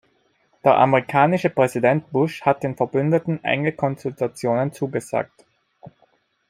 Der 0.63 0.77
amerikanische 0.79 1.51
Präsident 1.51 2.09
Bush 2.11 2.41
hat 2.41 2.63
den 2.63 2.75
Verbündeten 2.75 3.43
enge 3.43 3.71
Konsultationen 3.71 4.73
zugesagt. 4.73 5.45